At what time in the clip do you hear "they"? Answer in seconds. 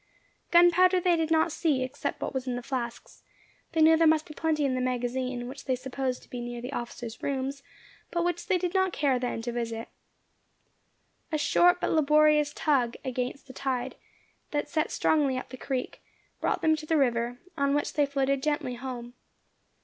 0.99-1.15, 3.73-3.81, 5.65-5.75, 8.47-8.57, 17.93-18.07